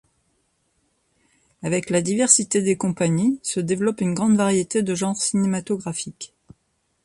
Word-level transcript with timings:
Avec 1.61 1.91
la 1.91 2.01
diversité 2.01 2.63
des 2.63 2.75
compagnies, 2.75 3.39
se 3.43 3.59
développe 3.59 4.01
une 4.01 4.15
grande 4.15 4.35
variété 4.35 4.81
de 4.81 4.95
genres 4.95 5.15
cinématographiques. 5.21 6.33